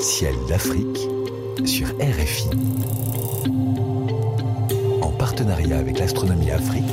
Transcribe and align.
Ciel 0.00 0.34
d'Afrique 0.48 1.08
sur 1.64 1.88
RFI. 1.98 2.50
En 5.02 5.10
partenariat 5.10 5.78
avec 5.78 5.98
l'Astronomie 5.98 6.52
Afrique, 6.52 6.84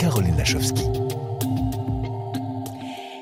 Caroline 0.00 0.36
Lachowski. 0.36 0.82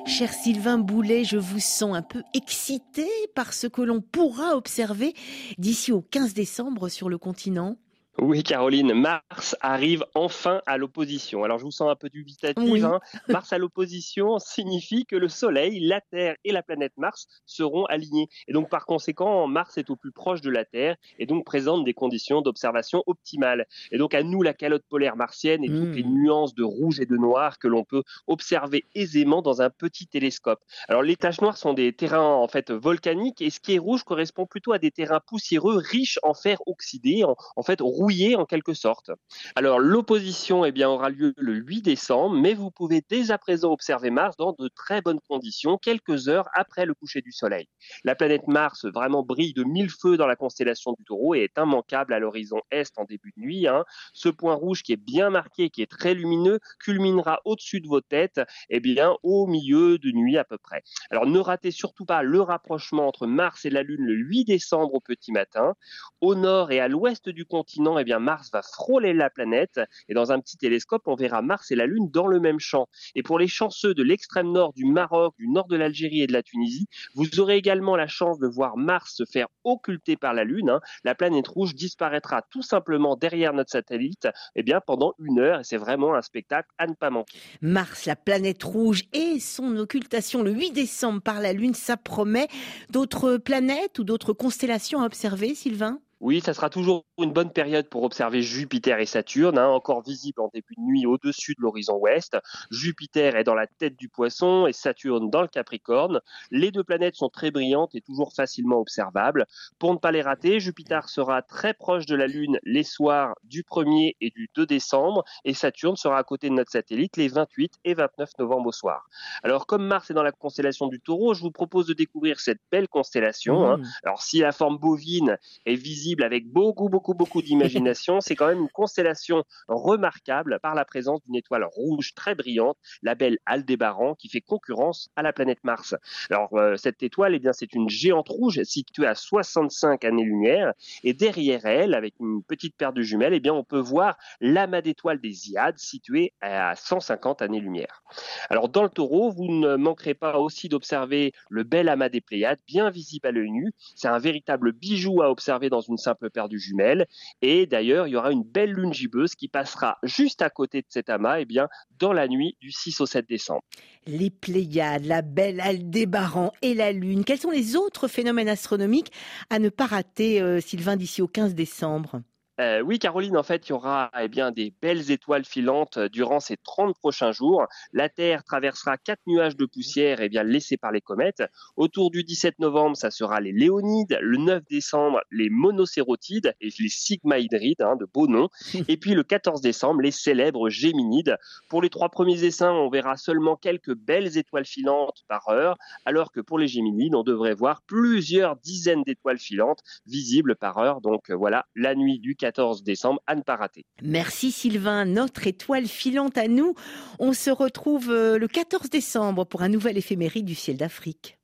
Cher 0.07 0.33
Sylvain 0.33 0.79
Boulet, 0.79 1.25
je 1.25 1.37
vous 1.37 1.61
sens 1.61 1.95
un 1.95 2.03
peu 2.03 2.23
excité 2.33 3.07
par 3.35 3.53
ce 3.53 3.67
que 3.67 3.83
l'on 3.83 4.01
pourra 4.01 4.57
observer 4.57 5.13
d'ici 5.59 5.93
au 5.93 6.01
15 6.01 6.33
décembre 6.33 6.89
sur 6.89 7.11
le 7.11 7.19
continent. 7.19 7.77
Oui, 8.19 8.45
Caroline, 8.45 8.95
Mars 8.95 9.57
arrive 9.61 10.05
enfin 10.15 10.63
à 10.67 10.79
l'opposition. 10.79 11.43
Alors, 11.43 11.59
je 11.59 11.65
vous 11.65 11.73
sens 11.73 11.91
un 11.91 11.97
peu 11.97 12.09
dubitative. 12.09 12.85
Hein. 12.85 13.01
Mars 13.29 13.53
à 13.53 13.59
l'opposition 13.59 14.39
signifie 14.39 15.05
que 15.05 15.17
le 15.17 15.29
Soleil, 15.29 15.81
la 15.81 16.01
Terre 16.01 16.37
et 16.45 16.53
la 16.53 16.63
planète 16.63 16.93
Mars 16.97 17.27
seront 17.45 17.87
alignés. 17.87 18.29
Et 18.47 18.53
donc, 18.53 18.71
par 18.71 18.87
conséquent, 18.87 19.49
Mars 19.49 19.79
est 19.79 19.91
au 19.91 19.97
plus 19.97 20.13
proche 20.13 20.43
de 20.43 20.51
la 20.51 20.65
Terre 20.65 20.95
et 21.19 21.27
donc 21.27 21.45
présente 21.45 21.85
des 21.85 21.93
conditions 21.93 22.41
d'observation 22.41 23.03
optimales. 23.07 23.67
Et 23.91 23.99
donc, 23.99 24.15
à 24.15 24.23
nous, 24.23 24.43
la 24.43 24.55
calotte 24.55 24.85
polaire 24.89 25.17
martienne 25.17 25.65
et 25.65 25.69
toutes 25.69 25.97
les 25.97 26.05
hmm. 26.05 26.15
nuances 26.15 26.55
de 26.55 26.63
rouge 26.63 27.01
et 27.01 27.07
de 27.07 27.17
noir 27.17 27.59
que 27.59 27.67
l'on 27.67 27.83
peut 27.83 28.05
observer 28.29 28.85
aisément 28.95 29.43
dans 29.43 29.61
un 29.61 29.71
petit 29.71 30.07
télescope. 30.07 30.61
Alors, 30.89 31.03
les 31.03 31.17
taches 31.17 31.41
noires 31.41 31.59
sont 31.59 31.75
des 31.75 31.93
terrains 31.93 32.35
en 32.35 32.47
fait 32.47 32.71
volcaniques 32.71 33.43
et 33.43 33.51
ce 33.51 33.59
qui 33.59 33.75
est 33.75 33.79
rouge 33.79 34.05
correspond 34.05 34.47
plutôt 34.47 34.73
à 34.73 34.79
des 34.79 34.93
terrains 34.93 35.21
poussiéreux 35.27 35.79
riches 35.79 36.21
en 36.23 36.33
fer 36.33 36.59
oxydé, 36.67 37.25
en, 37.25 37.35
en 37.57 37.63
fait 37.65 37.81
rouge 37.81 38.04
en 38.37 38.45
quelque 38.45 38.75
sorte. 38.75 39.11
Alors 39.57 39.79
l'opposition 39.79 40.65
eh 40.65 40.73
bien, 40.73 40.89
aura 40.91 41.09
lieu 41.09 41.33
le 41.37 41.55
8 41.55 41.83
décembre, 41.83 42.37
mais 42.37 42.55
vous 42.55 42.71
pouvez 42.71 43.03
dès 43.09 43.31
à 43.31 43.39
présent 43.39 43.73
observer 43.73 44.11
Mars 44.11 44.37
dans 44.37 44.55
de 44.59 44.69
très 44.69 45.01
bonnes 45.01 45.21
conditions 45.29 45.79
quelques 45.79 46.29
heures 46.29 46.49
après 46.55 46.85
le 46.85 46.95
coucher 46.95 47.23
du 47.23 47.33
Soleil. 47.33 47.67
La 48.05 48.15
planète 48.15 48.47
Mars 48.47 48.85
vraiment 48.85 49.23
brille 49.23 49.55
de 49.55 49.65
mille 49.65 49.91
feux 49.91 50.17
dans 50.17 50.27
la 50.27 50.37
constellation 50.37 50.93
du 50.93 51.05
Taureau 51.05 51.35
et 51.35 51.45
est 51.45 51.59
immanquable 51.59 52.13
à 52.13 52.19
l'horizon 52.19 52.61
est 52.71 52.93
en 52.99 53.05
début 53.05 53.33
de 53.37 53.43
nuit. 53.43 53.67
Hein. 53.67 53.85
Ce 54.13 54.29
point 54.29 54.55
rouge 54.55 54.83
qui 54.83 54.93
est 54.93 55.03
bien 55.03 55.31
marqué, 55.31 55.71
qui 55.71 55.83
est 55.83 55.91
très 55.91 56.15
lumineux, 56.15 56.61
culminera 56.79 57.41
au-dessus 57.45 57.81
de 57.81 57.89
vos 57.89 58.01
têtes, 58.01 58.41
eh 58.69 58.81
bien 58.81 59.15
au 59.23 59.47
milieu 59.47 59.99
de 59.99 60.11
nuit 60.11 60.37
à 60.37 60.45
peu 60.45 60.59
près. 60.59 60.83
Alors 61.11 61.27
ne 61.27 61.39
ratez 61.39 61.71
surtout 61.71 62.05
pas 62.05 62.23
le 62.23 62.41
rapprochement 62.41 63.09
entre 63.09 63.27
Mars 63.27 63.65
et 63.65 63.71
la 63.71 63.83
Lune 63.83 64.05
le 64.05 64.15
8 64.15 64.45
décembre 64.45 64.95
au 64.95 65.01
petit 65.01 65.33
matin. 65.33 65.75
Au 66.21 66.35
nord 66.35 66.71
et 66.71 66.81
à 66.81 66.89
l'ouest 66.89 67.29
du 67.29 67.45
continent, 67.45 67.94
eh 67.99 68.05
bien 68.05 68.19
Mars 68.19 68.51
va 68.53 68.63
frôler 68.63 69.13
la 69.13 69.31
planète 69.31 69.81
et 70.09 70.15
dans 70.15 70.33
un 70.33 70.41
petit 70.41 70.57
télescope, 70.57 71.03
on 71.07 71.15
verra 71.15 71.43
Mars 71.43 71.71
et 71.71 71.77
la 71.77 71.87
Lune 71.87 72.09
dans 72.11 72.27
le 72.27 72.41
même 72.41 72.61
champ. 72.61 72.89
Et 73.15 73.23
pour 73.23 73.39
les 73.39 73.49
chanceux 73.49 73.95
de 73.95 74.03
l'extrême 74.03 74.53
nord 74.53 74.73
du 74.73 74.85
Maroc, 74.85 75.35
du 75.39 75.49
nord 75.49 75.67
de 75.67 75.77
l'Algérie 75.77 76.23
et 76.23 76.27
de 76.27 76.33
la 76.33 76.43
Tunisie, 76.43 76.87
vous 77.15 77.41
aurez 77.41 77.57
également 77.57 77.97
la 77.97 78.07
chance 78.07 78.39
de 78.39 78.47
voir 78.47 78.77
Mars 78.77 79.15
se 79.17 79.25
faire 79.25 79.49
occulter 79.65 80.17
par 80.17 80.35
la 80.35 80.45
Lune. 80.45 80.71
Hein. 80.71 80.81
La 81.05 81.15
planète 81.15 81.49
rouge 81.49 81.75
disparaîtra 81.75 82.43
tout 82.51 82.63
simplement 82.63 83.17
derrière 83.17 83.53
notre 83.53 83.71
satellite 83.71 84.29
eh 84.55 84.63
bien, 84.63 84.81
pendant 84.81 85.15
une 85.19 85.39
heure 85.39 85.61
et 85.61 85.65
c'est 85.65 85.77
vraiment 85.77 86.15
un 86.15 86.23
spectacle 86.23 86.69
à 86.79 86.87
ne 86.87 86.95
pas 86.95 87.11
manquer. 87.11 87.39
Mars, 87.61 88.07
la 88.07 88.17
planète 88.17 88.63
rouge 88.63 89.05
et 89.13 89.41
son 89.41 89.77
occultation 89.77 90.43
le 90.43 90.53
8 90.53 90.73
décembre 90.73 91.21
par 91.21 91.41
la 91.41 91.53
Lune, 91.53 91.75
ça 91.75 91.97
promet 91.97 92.49
d'autres 92.91 93.37
planètes 93.37 93.99
ou 93.99 94.05
d'autres 94.05 94.33
constellations 94.33 95.01
à 95.01 95.07
observer, 95.07 95.55
Sylvain? 95.55 96.01
Oui, 96.25 96.41
ça 96.41 96.55
sera 96.55 96.71
toujours 96.71 97.05
une 97.19 97.35
bonne 97.35 97.53
période 97.53 97.87
pour 97.91 98.03
observer 98.03 98.41
Jupiter 98.41 98.99
et 98.99 99.05
Saturne, 99.05 99.59
hein, 99.59 99.69
encore 99.69 100.03
visibles 100.03 100.41
en 100.41 100.49
début 100.55 100.75
de 100.75 100.81
nuit 100.81 101.05
au-dessus 101.05 101.55
de 101.55 101.61
l'horizon 101.61 101.99
ouest. 101.99 102.39
Jupiter 102.71 103.37
est 103.37 103.45
dans 103.45 103.55
la 103.55 103.67
tête 103.67 103.95
du 103.95 104.09
poisson 104.09 104.67
et 104.67 104.73
Saturne 104.73 105.29
dans 105.29 105.43
le 105.43 105.49
Capricorne. 105.49 106.23
Les 106.51 106.71
deux 106.71 106.83
planètes 106.83 107.15
sont 107.15 107.29
très 107.29 107.51
brillantes 107.51 107.95
et 107.95 108.01
toujours 108.01 108.33
facilement 108.33 108.79
observables. 108.81 109.45
Pour 109.79 109.93
ne 109.93 109.99
pas 109.99 110.13
les 110.13 110.23
rater, 110.23 110.61
Jupiter 110.61 111.11
sera 111.11 111.43
très 111.43 111.75
proche 111.75 112.07
de 112.07 112.17
la 112.17 112.27
Lune 112.27 112.59
les 112.63 112.85
soirs 112.85 113.35
du 113.45 113.63
1er 113.63 114.17
et 114.23 114.31
du 114.31 114.49
2 114.55 114.65
décembre 114.65 115.25
et 115.45 115.53
Saturne 115.53 115.97
sera 115.97 116.17
à 116.17 116.25
côté 116.25 116.49
de 116.49 116.55
notre 116.55 116.71
satellite 116.71 117.19
les 117.19 117.29
28 117.29 117.81
et 117.85 117.93
29 117.93 118.31
novembre 118.39 118.69
au 118.69 118.73
soir. 118.73 119.11
Alors 119.43 119.67
comme 119.67 119.87
Mars 119.87 120.11
est 120.11 120.15
dans 120.15 120.23
la 120.23 120.33
constellation 120.33 120.87
du 120.87 121.01
Taureau, 121.01 121.35
je 121.35 121.43
vous 121.43 121.51
propose 121.51 121.87
de 121.87 121.93
découvrir 121.93 122.41
cette 122.41 122.61
belle 122.73 122.89
constellation. 122.89 123.67
Hein. 123.67 123.77
Mmh. 123.77 123.85
Alors 124.05 124.23
si 124.23 124.39
la 124.39 124.53
forme 124.53 124.79
bovine 124.79 125.37
est 125.67 125.75
visible 125.75 126.14
avec 126.23 126.47
beaucoup, 126.47 126.89
beaucoup, 126.89 127.15
beaucoup 127.15 127.43
d'imagination. 127.43 128.21
C'est 128.21 128.37
quand 128.37 128.47
même 128.47 128.61
une 128.61 128.69
constellation 128.69 129.45
remarquable 129.69 130.59
par 130.63 130.75
la 130.75 130.85
présence 130.85 131.23
d'une 131.25 131.37
étoile 131.37 131.65
rouge 131.65 132.15
très 132.15 132.35
brillante, 132.35 132.77
la 133.03 133.15
belle 133.15 133.39
Aldébaran, 133.47 134.15
qui 134.15 134.29
fait 134.29 134.41
concurrence 134.41 135.09
à 135.17 135.23
la 135.23 135.33
planète 135.33 135.63
Mars. 135.65 135.95
Alors, 136.31 136.55
euh, 136.55 136.77
cette 136.77 137.03
étoile, 137.03 137.35
eh 137.35 137.39
bien, 137.39 137.53
c'est 137.53 137.73
une 137.75 137.89
géante 137.89 138.29
rouge 138.29 138.63
située 138.65 139.07
à 139.07 139.15
65 139.15 140.05
années-lumière. 140.05 140.73
Et 141.03 141.15
derrière 141.15 141.67
elle, 141.67 141.95
avec 141.95 142.15
une 142.21 142.43
petite 142.43 142.77
paire 142.77 142.93
de 142.93 143.03
jumelles, 143.03 143.35
eh 143.35 143.41
bien, 143.41 143.55
on 143.55 143.65
peut 143.65 143.79
voir 143.79 144.17
l'amas 144.41 144.83
d'étoiles 144.83 145.21
des 145.21 145.51
Iades 145.51 145.79
situé 145.79 146.33
à 146.41 146.75
150 146.77 147.43
années-lumière. 147.43 148.03
Alors, 148.51 148.69
dans 148.69 148.83
le 148.83 148.89
taureau, 148.89 149.31
vous 149.31 149.47
ne 149.49 149.77
manquerez 149.77 150.15
pas 150.15 150.39
aussi 150.39 150.69
d'observer 150.69 151.33
le 151.49 151.63
bel 151.63 151.89
amas 151.89 152.09
des 152.09 152.21
Pléiades, 152.21 152.61
bien 152.67 152.91
visible 152.91 153.29
à 153.29 153.33
l'œil 153.33 153.51
nu. 153.51 153.73
C'est 153.95 154.09
un 154.09 154.19
véritable 154.19 154.73
bijou 154.73 155.23
à 155.23 155.31
observer 155.31 155.69
dans 155.71 155.81
une 155.81 155.94
simple 155.99 156.31
paire 156.31 156.49
de 156.49 156.57
jumelles. 156.57 157.07
Et 157.43 157.67
d'ailleurs, 157.67 158.07
il 158.07 158.13
y 158.13 158.17
aura 158.17 158.33
une 158.33 158.45
belle 158.45 158.73
lune 158.73 158.93
gibbeuse 158.93 159.35
qui 159.35 159.49
passera 159.49 159.99
juste 160.03 160.43
à 160.43 160.51
côté 160.51 160.81
de 160.81 160.87
cet 160.89 161.09
amas, 161.11 161.41
eh 161.41 161.45
bien, 161.45 161.69
dans 161.99 162.13
la 162.13 162.29
nuit 162.29 162.57
du 162.61 162.71
6 162.71 163.01
au 163.01 163.07
7 163.07 163.29
décembre. 163.29 163.63
Les 164.07 164.31
Pléiades, 164.31 165.07
la 165.07 165.23
belle 165.23 165.61
Aldébaran 165.61 166.53
et 166.63 166.75
la 166.75 166.93
Lune. 166.93 167.25
Quels 167.25 167.39
sont 167.39 167.51
les 167.51 167.77
autres 167.77 168.09
phénomènes 168.09 168.49
astronomiques 168.49 169.13
à 169.51 169.59
ne 169.59 169.69
pas 169.69 169.87
rater, 169.87 170.41
euh, 170.41 170.61
Sylvain, 170.61 170.97
d'ici 170.97 171.23
au 171.23 171.29
15 171.29 171.55
décembre? 171.55 172.21
Euh, 172.61 172.81
oui, 172.83 173.01
Caroline, 173.01 173.37
en 173.37 173.43
fait, 173.43 173.69
il 173.69 173.71
y 173.71 173.73
aura 173.73 174.11
eh 174.21 174.29
bien, 174.29 174.53
des 174.53 174.73
belles 174.81 175.11
étoiles 175.11 175.45
filantes 175.45 175.97
euh, 175.97 176.09
durant 176.09 176.39
ces 176.39 176.57
30 176.57 176.97
prochains 176.97 177.33
jours. 177.33 177.67
La 177.93 178.09
Terre 178.09 178.45
traversera 178.45 178.97
quatre 178.97 179.23
nuages 179.27 179.57
de 179.57 179.67
poussière 179.67 180.21
eh 180.21 180.29
bien, 180.29 180.45
laissés 180.45 180.77
par 180.77 180.93
les 180.93 181.01
comètes. 181.01 181.43
Autour 181.77 182.13
du 182.13 182.23
17 182.23 182.61
novembre, 182.61 182.97
ça 182.97 183.11
sera 183.11 183.41
les 183.41 183.51
Léonides. 183.51 184.19
Le 184.21 184.39
9 184.39 184.63
décembre, 184.71 185.21
les 185.33 185.51
Monocérotides 185.51 186.55
et 186.61 186.69
les 186.79 186.89
Sigmaïdrides, 186.89 187.83
hein, 187.83 187.97
de 187.97 188.07
beaux 188.07 188.29
noms. 188.29 188.49
Et 188.89 188.97
puis 188.97 189.15
le 189.15 189.25
14 189.25 189.61
décembre, 189.61 190.03
les 190.03 190.13
célèbres 190.13 190.69
Géminides. 190.69 191.37
Pour 191.69 191.83
les 191.83 191.91
trois 191.91 192.09
premiers 192.09 192.45
essaims, 192.45 192.75
on 192.75 192.89
verra 192.89 193.17
seulement 193.17 193.57
quelques 193.57 193.95
belles 193.95 194.39
étoiles 194.39 194.67
filantes 194.67 195.25
par 195.27 195.49
heure, 195.49 195.77
alors 196.05 196.31
que 196.31 196.41
pour 196.41 196.59
les 196.59 196.69
Géminides, 196.69 197.15
on 197.17 197.23
devrait 197.25 197.55
voir 197.55 197.83
plusieurs 197.83 198.57
dizaines 198.57 199.03
d'étoiles 199.03 199.39
filantes 199.39 199.81
visibles 200.07 200.55
par 200.55 200.79
heure. 200.79 201.01
Donc 201.01 201.31
voilà, 201.31 201.67
la 201.75 201.95
nuit 201.95 202.21
du 202.21 202.37
14 202.45 202.83
décembre 202.83 203.23
à 203.27 203.37
ne 203.37 203.41
pas 203.41 203.57
rater. 203.57 203.87
Merci 204.03 204.53
Sylvain, 204.53 205.07
notre 205.07 205.47
étoile 205.47 205.87
filante 205.87 206.37
à 206.37 206.47
nous. 206.47 206.75
On 207.19 207.33
se 207.33 207.49
retrouve 207.49 208.11
euh, 208.11 208.37
le 208.37 208.49
14 208.49 208.91
décembre 208.91 209.47
pour 209.47 209.63
un 209.63 209.71
nouvel 209.71 209.97
éphéméride 209.97 210.45
du 210.45 210.55
ciel 210.55 210.77
d'Afrique. 210.77 211.39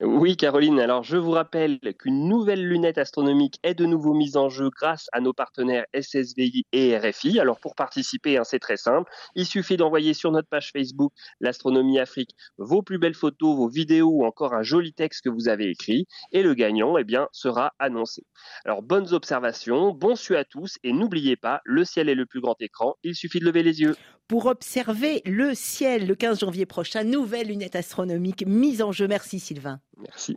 Oui, 0.00 0.36
Caroline. 0.36 0.80
Alors, 0.80 1.02
je 1.02 1.16
vous 1.16 1.32
rappelle 1.32 1.78
qu'une 1.98 2.28
nouvelle 2.28 2.66
lunette 2.66 2.98
astronomique 2.98 3.58
est 3.62 3.74
de 3.74 3.84
nouveau 3.86 4.14
mise 4.14 4.36
en 4.36 4.48
jeu 4.48 4.70
grâce 4.70 5.08
à 5.12 5.20
nos 5.20 5.32
partenaires 5.32 5.86
SSVI 5.94 6.64
et 6.72 6.96
RFI. 6.96 7.40
Alors, 7.40 7.58
pour 7.58 7.74
participer, 7.74 8.36
hein, 8.36 8.44
c'est 8.44 8.58
très 8.58 8.76
simple. 8.76 9.10
Il 9.34 9.46
suffit 9.46 9.76
d'envoyer 9.76 10.14
sur 10.14 10.30
notre 10.30 10.48
page 10.48 10.70
Facebook 10.72 11.12
l'Astronomie 11.40 11.98
Afrique 11.98 12.30
vos 12.58 12.82
plus 12.82 12.98
belles 12.98 13.14
photos, 13.14 13.56
vos 13.56 13.68
vidéos 13.68 14.10
ou 14.10 14.24
encore 14.24 14.54
un 14.54 14.62
joli 14.62 14.92
texte 14.92 15.24
que 15.24 15.30
vous 15.30 15.48
avez 15.48 15.68
écrit. 15.68 16.06
Et 16.32 16.42
le 16.42 16.54
gagnant, 16.54 16.96
eh 16.98 17.04
bien, 17.04 17.28
sera 17.32 17.72
annoncé. 17.78 18.24
Alors, 18.64 18.82
bonnes 18.82 19.12
observations, 19.12 19.92
bon 19.92 20.16
su 20.16 20.36
à 20.36 20.44
tous 20.44 20.76
et 20.82 20.92
n'oubliez 20.92 21.36
pas, 21.36 21.60
le 21.64 21.84
ciel 21.84 22.08
est 22.08 22.14
le 22.14 22.26
plus 22.26 22.40
grand 22.40 22.56
écran. 22.60 22.94
Il 23.02 23.14
suffit 23.14 23.40
de 23.40 23.44
lever 23.44 23.62
les 23.62 23.80
yeux 23.80 23.96
pour 24.28 24.44
observer 24.44 25.22
le 25.24 25.54
ciel 25.54 26.06
le 26.06 26.14
15 26.14 26.40
janvier 26.40 26.66
prochain. 26.66 27.02
Nouvelle 27.02 27.48
lunette 27.48 27.76
astronomique 27.76 28.44
mise 28.46 28.82
en 28.82 28.92
jeu. 28.92 29.08
Merci 29.08 29.40
Sylvain. 29.40 29.77
Merci. 29.96 30.36